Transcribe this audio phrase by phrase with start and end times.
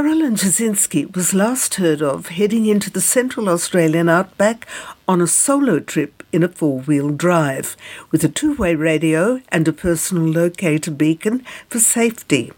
[0.00, 4.66] Carolyne Jasinski was last heard of heading into the central Australian outback
[5.06, 7.76] on a solo trip in a four wheel drive
[8.10, 12.50] with a two way radio and a personal locator beacon for safety.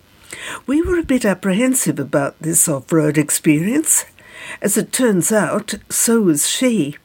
[0.69, 4.05] We were a bit apprehensive about this off road experience.
[4.61, 6.97] As it turns out, so was she.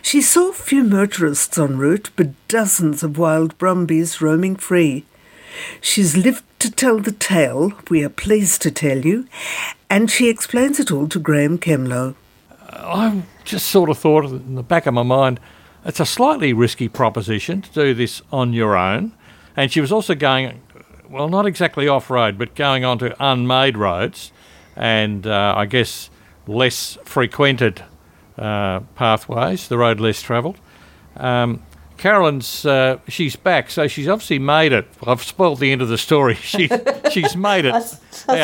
[0.00, 5.04] She saw few motorists en route, but dozens of wild brumbies roaming free.
[5.80, 9.26] She's lived to tell the tale, we are pleased to tell you,
[9.88, 12.14] and she explains it all to Graeme Kemlo.
[12.70, 15.40] I just sort of thought in the back of my mind,
[15.84, 19.12] it's a slightly risky proposition to do this on your own.
[19.56, 20.60] And she was also going,
[21.08, 24.32] well, not exactly off road, but going onto unmade roads
[24.74, 26.10] and uh, I guess
[26.46, 27.84] less frequented
[28.36, 30.58] uh, pathways, the road less travelled.
[31.16, 31.62] Um,
[31.96, 34.86] Carolyne's uh, she's back, so she's obviously made it.
[35.06, 36.34] I've spoiled the end of the story.
[36.42, 36.68] She
[37.10, 37.74] she's made it.
[37.74, 37.80] I, I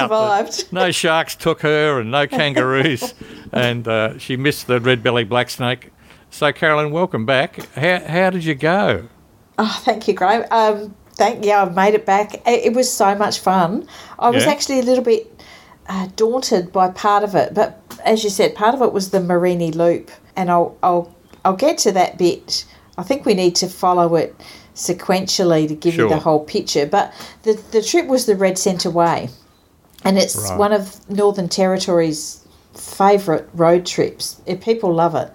[0.01, 0.65] survived.
[0.73, 3.15] No sharks took her, and no kangaroos,
[3.52, 5.90] and uh, she missed the red belly black snake.
[6.30, 7.65] So Carolyne, welcome back.
[7.74, 9.09] How how did you go?
[9.59, 10.45] Oh, thank you, Graeme.
[10.51, 12.34] Um, thank yeah, I've made it back.
[12.46, 13.87] It, it was so much fun.
[14.18, 14.51] I was Yeah.
[14.51, 15.30] actually a little bit
[15.88, 19.18] uh, daunted by part of it, but as you said, part of it was the
[19.18, 22.65] Mereenie Loop, and I'll I'll I'll get to that bit.
[22.98, 24.35] I think we need to follow it
[24.74, 26.87] sequentially to give you the whole picture.
[26.87, 27.12] But
[27.43, 29.29] the the trip was the Red Centre Way,
[30.04, 30.59] and it's Right.
[30.59, 32.40] one of Northern Territory's
[32.74, 34.37] favourite road trips.
[34.60, 35.30] People love it.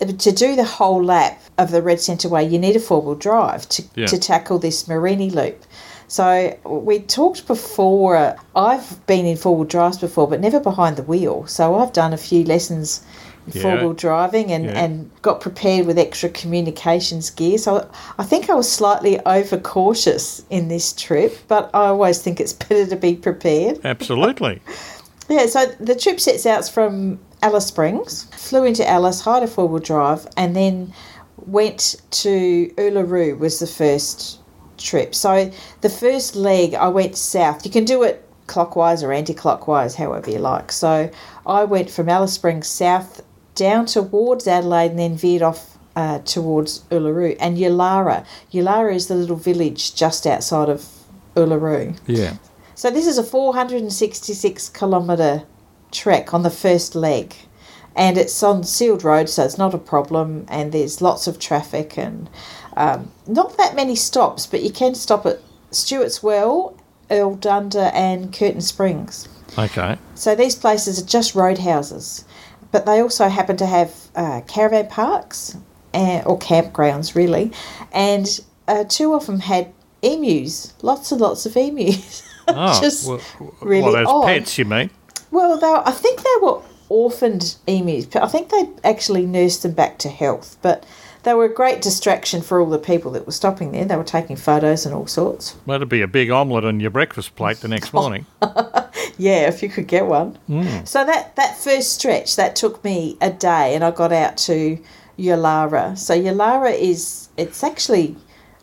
[0.00, 3.00] Uh, To do the whole lap of the Red Centre Way, you need a four
[3.02, 4.06] wheel drive to, Yeah.
[4.06, 5.64] to tackle this Mereenie loop.
[6.08, 8.36] So we talked before.
[8.54, 11.44] I've been in four wheel drives before, but never behind the wheel.
[11.46, 13.00] So I've done a few lessons
[13.52, 13.62] Yeah.
[13.62, 14.84] four wheel driving and, Yeah.
[14.84, 17.58] and got prepared with extra communications gear.
[17.58, 22.52] So I think I was slightly overcautious in this trip, but I always think it's
[22.68, 23.80] better to be prepared.
[23.84, 24.60] Absolutely.
[25.28, 29.66] Yeah, so the trip sets out from Alice Springs, flew into Alice, hired a four
[29.66, 30.92] wheel drive, and then
[31.46, 34.40] went to Uluru was the first
[34.76, 35.14] trip.
[35.14, 35.50] So
[35.80, 37.64] the first leg I went south.
[37.64, 40.70] You can do it clockwise or anti clockwise, however you like.
[40.72, 41.08] So
[41.46, 43.22] I went from Alice Springs south
[43.54, 48.24] down towards Adelaide and then veered off uh, towards Uluru and Yulara.
[48.52, 50.86] Yulara is the little village just outside of
[51.36, 51.98] Uluru.
[52.06, 52.36] Yeah.
[52.74, 55.44] So this is a 466 kilometre
[55.90, 57.34] trek on the first leg,
[57.94, 60.46] and it's on sealed road, so it's not a problem.
[60.48, 62.30] And there's lots of traffic and
[62.76, 65.40] um, not that many stops, but you can stop at
[65.70, 66.76] Stuart's Well,
[67.10, 69.28] Erldunda, and Curtin Springs.
[69.58, 69.98] Okay.
[70.14, 72.24] So these places are just roadhouses,
[72.72, 75.56] but they also happen to have uh, caravan parks
[75.94, 77.52] uh, or campgrounds, really,
[77.92, 79.72] and uh, two of them had
[80.02, 82.22] emus, lots and lots of emus.
[82.48, 83.20] Oh, just well,
[83.60, 84.26] really well, as odd.
[84.26, 84.90] pets, you mean?
[85.30, 88.06] Well, they I think they were orphaned emus.
[88.06, 90.84] but I think they actually nursed them back to health, but
[91.22, 93.84] they were a great distraction for all the people that were stopping there.
[93.84, 95.56] They were taking photos and all sorts.
[95.66, 98.26] That'd be a big omelette on your breakfast plate the next morning.
[99.18, 100.38] Yeah, if you could get one.
[100.48, 100.86] Mm.
[100.86, 104.78] So that that first stretch that took me a day, and I got out to
[105.18, 105.96] Yulara.
[105.98, 108.16] So Yulara is it's actually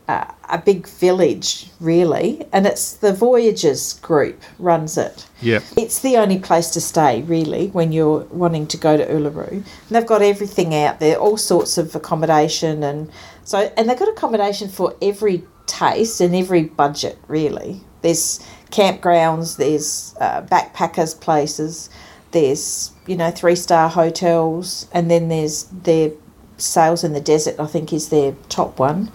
[0.10, 5.28] uh, a big village, really, and it's the Voyagers group runs it.
[5.42, 5.64] Yep.
[5.78, 9.52] It's the only place to stay, really, when you're wanting to go to Uluru.
[9.52, 13.12] And they've got everything out there, all sorts of accommodation, and
[13.44, 17.82] so and they've got accommodation for every taste and every budget, really.
[18.02, 18.40] There's
[18.72, 21.90] campgrounds, there's uh, backpackers places,
[22.32, 26.12] there's you know three star hotels, and then there's their
[26.58, 27.60] Sails in the Desert.
[27.60, 29.12] I think is their top one.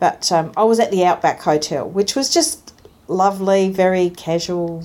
[0.00, 2.72] But um, I was at the Outback Hotel, which was just
[3.08, 4.84] lovely, very casual.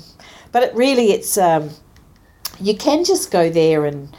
[0.51, 1.71] But it really, it's um,
[2.59, 4.15] you can just go there and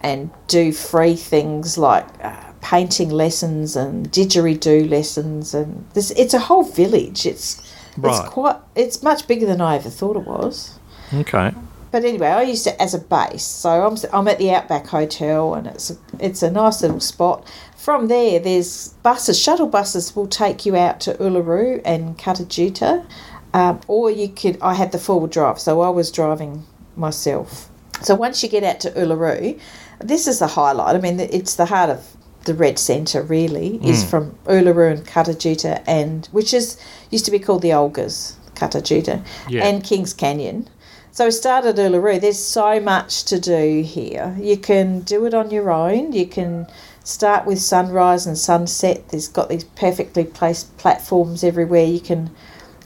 [0.00, 6.38] and do free things like uh, painting lessons and didgeridoo lessons, and this it's a
[6.38, 7.26] whole village.
[7.26, 7.67] It's
[8.02, 8.20] Right.
[8.20, 10.78] it's quite it's much bigger than I ever thought it was.
[11.12, 11.52] Okay.
[11.90, 13.44] But anyway, I used it as a base.
[13.44, 17.50] So I'm, I'm at the Outback Hotel, and it's a, it's a nice little spot.
[17.76, 23.06] From there, there's buses, shuttle buses will take you out to Uluru and Kata Tjuta,
[23.54, 24.58] um, or you could.
[24.60, 26.64] I had the four wheel drive, so I was driving
[26.96, 27.70] myself.
[28.02, 29.58] So once you get out to Uluru,
[30.00, 30.94] this is the highlight.
[30.94, 32.17] I mean, it's the heart of
[32.48, 33.22] the red centre.
[33.22, 34.08] Really, is hmm.
[34.08, 36.76] from Uluru and Kata Tjuta, and which is
[37.10, 39.64] used to be called the Olgas, Kata Tjuta, Yeah.
[39.64, 40.68] and Kings Canyon.
[41.12, 42.20] So we started at Uluru.
[42.20, 44.36] There's so much to do here.
[44.40, 46.12] You can do it on your own.
[46.12, 46.66] You can
[47.02, 49.08] start with sunrise and sunset.
[49.08, 51.84] There's got these perfectly placed platforms everywhere.
[51.84, 52.30] You can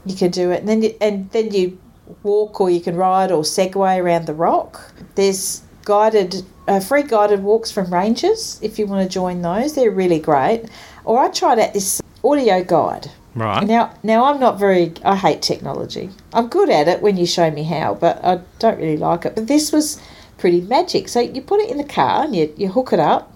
[0.05, 1.79] you can do it, and then you, and then you
[2.23, 4.93] walk or you can ride or segway around the rock.
[5.15, 9.75] There's guided, uh, free guided walks from rangers if you want to join those.
[9.75, 10.65] They're really great.
[11.05, 13.11] Or I tried out this audio guide.
[13.35, 13.67] Right.
[13.67, 14.93] Now, now I'm not very.
[15.05, 16.11] I hate technology.
[16.35, 19.35] I'm good at it when you show me how, but I don't really like it.
[19.35, 20.01] But this was
[20.37, 21.09] pretty magic.
[21.09, 23.33] So you put it in the car and you, you hook it up,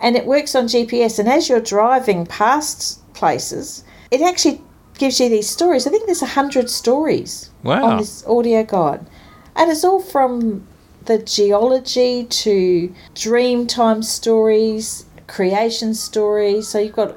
[0.00, 1.18] and it works on GPS.
[1.18, 4.60] And as you're driving past places, it actually
[4.98, 5.86] gives you these stories.
[5.86, 7.84] I think there's a hundred stories Wow.
[7.84, 9.06] on this audio guide,
[9.56, 10.66] and it's all from
[11.06, 16.68] the geology to dreamtime stories, creation stories.
[16.68, 17.16] So you've got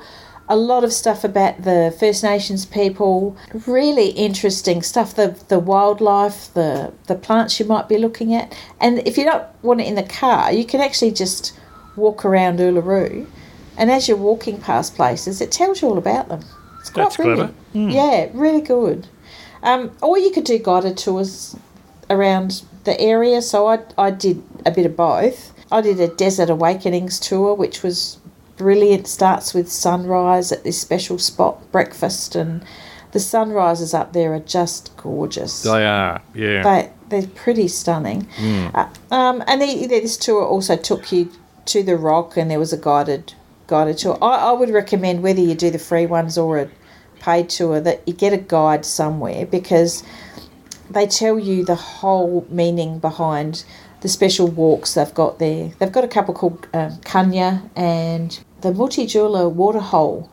[0.49, 3.37] a lot of stuff about the First Nations people.
[3.65, 5.15] Really interesting stuff.
[5.15, 9.45] The the wildlife, the the plants you might be looking at, and if you don't
[9.61, 11.57] want it in the car, you can actually just
[11.95, 13.25] walk around Uluru,
[13.77, 16.41] and as you're walking past places, it tells you all about them.
[16.79, 17.53] It's quite That's clever.
[17.71, 17.93] brilliant.
[17.93, 19.07] Yeah, really good.
[19.61, 21.55] Um, or you could do guided tours
[22.09, 23.41] around the area.
[23.41, 25.53] So I, I did a bit of both.
[25.71, 28.19] I did a Desert Awakenings tour, which was
[28.57, 29.07] brilliant.
[29.07, 32.63] Starts with sunrise at this special spot, breakfast, and
[33.11, 35.63] the sunrises up there are just gorgeous.
[35.63, 36.63] They are, yeah.
[36.63, 38.27] They, they're pretty stunning.
[38.73, 41.31] Uh, um, and the, this tour also took you
[41.65, 43.33] to the rock, and there was a guided
[43.67, 44.17] guided tour.
[44.21, 46.69] I, I would recommend whether you do the free ones or a
[47.19, 50.03] paid tour that you get a guide somewhere because
[50.89, 53.63] they tell you the whole meaning behind
[54.01, 55.71] the special walks they've got there.
[55.79, 60.29] They've got a couple called um, Kuniya and the Mutitjulu Waterhole.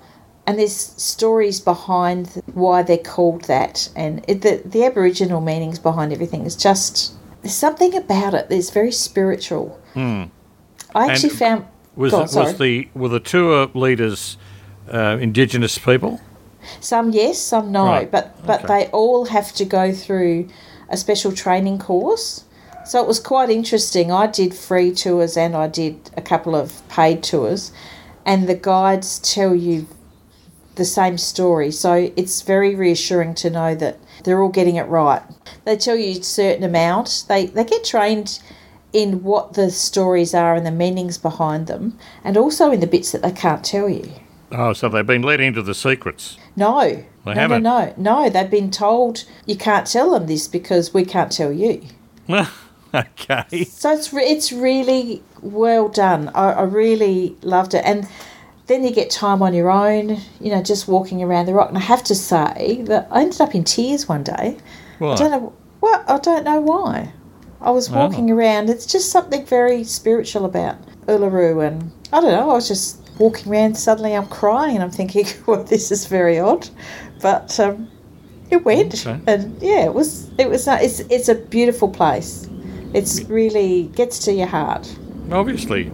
[0.47, 6.13] And there's stories behind why they're called that, and it, the the Aboriginal meanings behind
[6.13, 9.79] everything is just there's something about it that's very spiritual.
[9.95, 10.29] I
[10.95, 11.65] actually And found
[11.95, 14.39] Was, Go on, it, was the were the tour leaders
[14.93, 16.21] uh, Indigenous people?
[16.81, 18.85] Some yes, some no, Right, but but okay.
[18.85, 20.49] they all have to go through
[20.89, 22.45] a special training course.
[22.85, 24.11] So it was quite interesting.
[24.11, 27.73] I did free tours and I did a couple of paid tours,
[28.25, 29.87] and the guides tell you
[30.77, 31.71] the same story.
[31.71, 35.23] So it's very reassuring to know that they're all getting it right.
[35.65, 37.25] They tell you a certain amount.
[37.29, 38.41] They they get trained
[38.93, 43.13] in what the stories are and the meanings behind them, and also in the bits
[43.13, 44.11] that they can't tell you.
[44.53, 46.37] Oh, so they've been let into the secrets.
[46.57, 46.81] No.
[46.81, 47.63] They no, haven't?
[47.63, 48.31] no, no, no.
[48.31, 51.83] They've been told you can't tell them this because we can't tell you.
[52.95, 53.65] okay.
[53.65, 56.31] So it's re- it's really well done.
[56.35, 58.09] I, I really loved it, and
[58.67, 60.21] then you get time on your own.
[60.41, 61.69] You know, just walking around the rock.
[61.69, 64.57] And I have to say that I ended up in tears one day.
[64.99, 65.13] Why?
[65.13, 66.09] I don't know what.
[66.09, 67.13] I don't know why.
[67.61, 67.95] I was oh.
[67.95, 68.71] walking around.
[68.71, 70.77] It's just something very spiritual about
[71.07, 72.51] Uluru, and I don't know.
[72.51, 73.77] I was just walking around.
[73.77, 76.69] Suddenly, I'm crying, and I'm thinking, "Well, this is very odd,"
[77.23, 77.89] but um,
[78.51, 79.21] it went, Okay.
[79.29, 80.29] and yeah, it was.
[80.39, 80.67] It was.
[80.67, 82.49] It's it's a beautiful place.
[82.93, 84.93] It's really gets to your heart.
[85.31, 85.93] Obviously.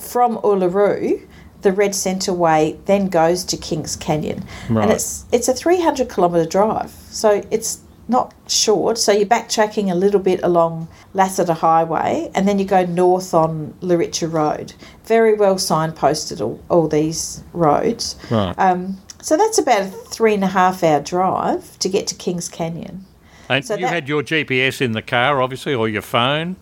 [0.00, 1.24] From Uluru,
[1.62, 4.82] the Red Centre Way then goes to Kings Canyon, Right.
[4.82, 7.78] and it's it's a 300 kilometre drive, so it's
[8.08, 8.98] not short.
[8.98, 13.74] So you're backtracking a little bit along Lasseter Highway, and then you go north on
[13.80, 14.74] Luritja Road.
[15.04, 18.16] Very well signposted all, all these roads.
[18.30, 18.54] Right.
[18.58, 22.48] Um, so that's about a three and a half hour drive to get to Kings
[22.48, 23.06] Canyon.
[23.48, 26.56] and so you that- had your GPS in the car, obviously, or your phone.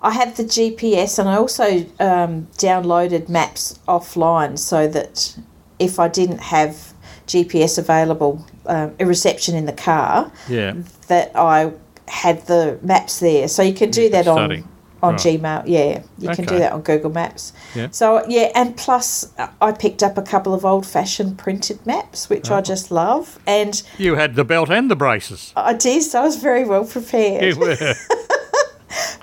[0.00, 5.36] I had the GPS and I also um, downloaded maps offline so that
[5.80, 6.94] if I didn't have
[7.26, 10.74] GPS available, um, a reception in the car, Yeah.
[11.08, 11.72] that I
[12.06, 13.48] had the maps there.
[13.48, 14.64] So you can do that on
[15.00, 15.20] on Right.
[15.40, 15.62] Gmail.
[15.66, 17.52] Yeah, you can do that on Google Maps.
[17.76, 17.86] Yeah.
[17.92, 22.28] So yeah, and plus uh, I picked up a couple of old fashioned printed maps,
[22.28, 22.56] which Oh.
[22.56, 25.52] I just love, and You had the belt and the braces.
[25.54, 26.02] I did.
[26.02, 27.44] So I was very well prepared.
[27.44, 27.76] You were.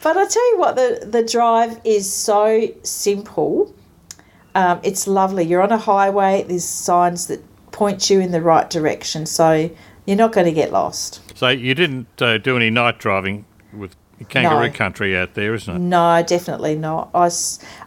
[0.04, 3.74] But I tell you what, the the drive is so simple.
[4.54, 5.44] Um, it's lovely.
[5.44, 6.46] You're on a highway.
[6.48, 7.42] There's signs that
[7.76, 9.70] point you in the right direction, so
[10.06, 11.20] you're not going to get lost.
[11.38, 13.96] so you didn't uh, do any night driving with
[14.30, 14.74] kangaroo No.
[14.74, 15.80] country out there, isn't it?
[15.80, 17.10] No, definitely not.
[17.14, 17.26] I,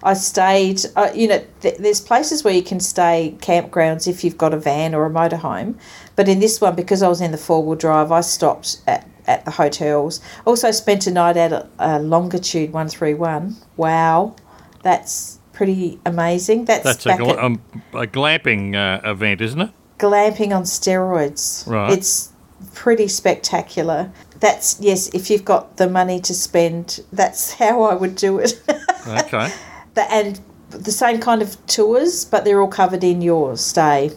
[0.02, 0.82] I stayed.
[0.94, 4.58] Uh, you know, th- there's places where you can stay campgrounds if you've got a
[4.58, 5.74] van or a motorhome,
[6.16, 9.08] but in this one, because I was in the four wheel drive, I stopped at
[9.26, 10.20] at the hotels.
[10.46, 13.56] Also spent a night at a, a longitude one three one.
[13.78, 14.36] Wow,
[14.82, 16.64] that's pretty amazing.
[16.66, 19.70] That's, That's a, gla- at um, a glamping uh, event, isn't it?
[19.98, 21.66] Glamping on steroids.
[21.66, 21.92] Right.
[21.92, 22.32] It's
[22.74, 24.12] pretty spectacular.
[24.40, 28.60] That's yes, if you've got the money to spend, that's how I would do it.
[29.06, 29.52] Okay.
[29.94, 30.40] the, and
[30.70, 34.10] the same kind of tours, but they're all covered in your stay.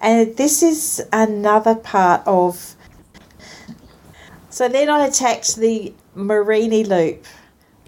[0.00, 2.76] And this is another part of.
[4.50, 7.24] So then I attacked the Mereenie Loop.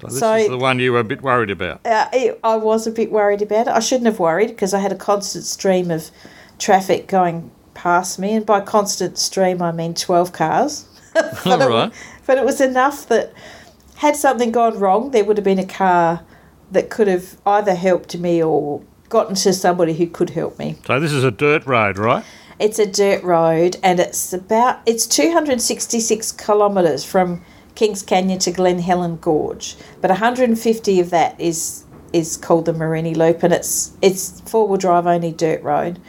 [0.00, 1.87] So this So- is the one you were a bit worried about.
[1.87, 3.73] Uh, it, I was a bit worried about it.
[3.73, 6.11] I shouldn't have worried because I had a constant stream of
[6.59, 10.87] traffic going past me, and by constant stream I mean twelve cars.
[11.15, 11.93] but, All it,
[12.27, 13.33] but it was enough that
[13.97, 16.23] had something gone wrong, there would have been a car
[16.71, 20.77] that could have either helped me or gotten to somebody who could help me.
[20.87, 22.25] So this is a dirt road, right?
[22.59, 27.43] It's a dirt road, and it's about it's two hundred sixty six kilometres from
[27.75, 32.37] Kings Canyon to Glen Helen Gorge, but one hundred and fifty of that is is
[32.37, 36.01] called the Mereenie Loop, and it's it's four wheel drive only dirt road.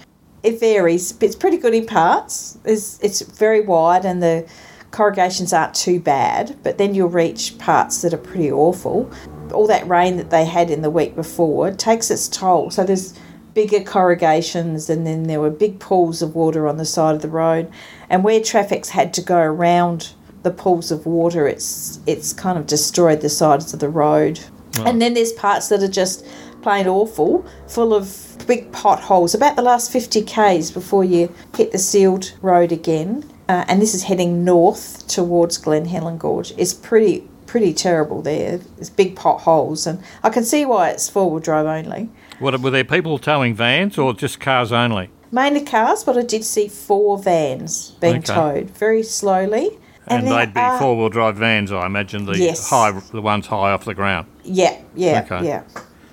[0.48, 2.58] It varies, but it's pretty good in parts.
[2.64, 4.48] It's it's very wide, and the
[4.92, 9.12] corrugations aren't too bad, but then you'll reach parts that are pretty awful.
[9.52, 12.72] All that rain that they had in the week before takes its toll.
[12.72, 13.14] So there's
[13.54, 17.28] bigger corrugations, and then there were big pools of water on the side of the
[17.28, 17.70] road.
[18.10, 20.14] And where traffic's had to go around
[20.44, 24.40] the pools of water, it's it's kind of destroyed the sides of the road.
[24.86, 26.26] And then there's parts that are just
[26.68, 29.34] plain awful, full of big potholes.
[29.34, 33.96] About the last 50 k's before you hit the sealed road again, uh, and this
[33.96, 36.52] is heading north towards Glen Helen Gorge.
[36.58, 38.58] It's pretty pretty terrible there.
[38.58, 42.10] There's big potholes, and I can see why it's four wheel drive only.
[42.40, 45.10] What, were there people towing vans or just cars only?
[45.32, 48.34] Mainly cars, but I did see four vans being Okay.
[48.34, 49.70] towed very slowly.
[50.10, 52.70] And, then, they'd be uh, four wheel drive vans, I imagine, the Yes.
[52.70, 54.28] high, the ones high off the ground.
[54.44, 55.48] Yeah, yeah, Okay.
[55.48, 55.64] yeah.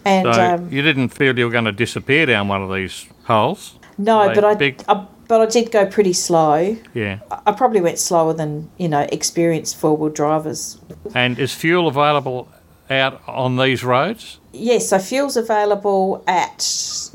[0.05, 3.07] And So um, you didn't feel you were going to disappear down one of these
[3.25, 3.79] holes?
[3.97, 6.77] no, but I, big- I but I did go pretty slow.
[6.93, 7.21] Yeah.
[7.47, 10.79] I probably went slower than you know experienced four wheel drivers.
[11.15, 12.49] And is fuel available
[12.91, 14.39] out on these roads?
[14.53, 16.63] Yes, so fuel's available at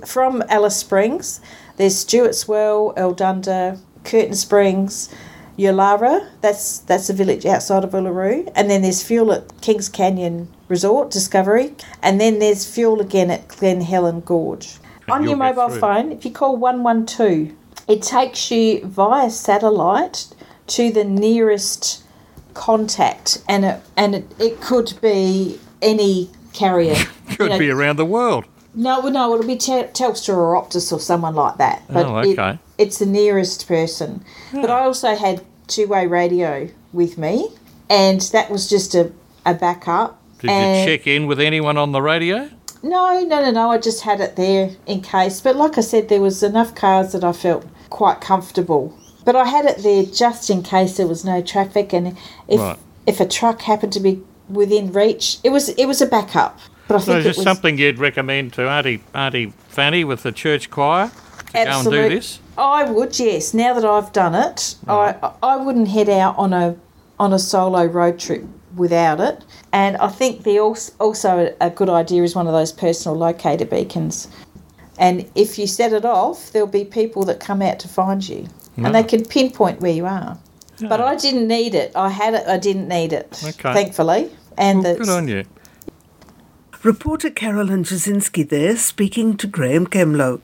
[0.06, 1.40] from Alice Springs.
[1.78, 5.14] There's Stuart's Well, Erldunda, Curtin Springs,
[5.60, 6.28] Yulara.
[6.42, 11.12] That's that's a village outside of Uluru, and then there's fuel at Kings Canyon Resort
[11.12, 14.78] Discovery, and then there's fuel again at Glen Helen Gorge.
[15.10, 17.56] On your mobile phone, if you call one one two,
[17.88, 20.28] it takes you via satellite
[20.68, 22.04] to the nearest
[22.54, 26.96] contact, and it and it, it could be any carrier.
[27.30, 28.46] you Could know, be around the world.
[28.76, 31.82] no, no, it'll be Tel- Telstra or Optus or someone like that.
[31.90, 32.60] But Oh, it- okay.
[32.78, 34.24] it's the nearest person.
[34.54, 37.50] But I also had two-way radio with me,
[37.90, 39.12] and that was just a,
[39.46, 40.20] a backup.
[40.40, 42.50] Did and you check in with anyone on the radio?
[42.82, 43.72] No, no, no, no.
[43.72, 45.42] I just had it there in case.
[45.42, 48.98] But like I said, there was enough cars that I felt quite comfortable.
[49.26, 52.78] But I had it there just in case there was no traffic, and if Right.
[53.06, 56.58] if a truck happened to be within reach, it was it was a backup.
[56.88, 60.04] But I So think is it this was something you'd recommend to Auntie, Auntie Fanny
[60.06, 61.12] with the church choir
[61.54, 62.40] to go and do this?
[62.58, 63.54] I would, yes.
[63.54, 66.76] Now that I've done it, I I wouldn't head out on a
[67.20, 68.44] on a solo road trip
[68.76, 69.44] without it.
[69.72, 73.66] And I think the also also a good idea is one of those personal locator
[73.66, 74.28] beacons.
[74.98, 78.48] And if you set it off, there'll be people that come out to find you,
[78.76, 78.92] and ah.
[78.92, 80.38] they can pinpoint where you are.
[80.82, 81.92] But I didn't need it.
[81.96, 82.48] I had it.
[82.48, 83.42] I didn't need it.
[83.44, 83.74] Okay.
[83.74, 85.46] Thankfully, and Well, good on you.
[86.84, 90.40] Reporter Carolyne Jasinski there speaking to Graeme Kemlo.